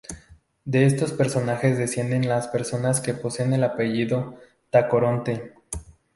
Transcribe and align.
De 0.65 0.87
estos 0.87 1.11
personajes 1.13 1.77
descienden 1.77 2.27
las 2.27 2.47
personas 2.47 3.01
que 3.01 3.13
poseen 3.13 3.53
el 3.53 3.63
apellido 3.63 4.33
Tacoronte. 4.71 5.53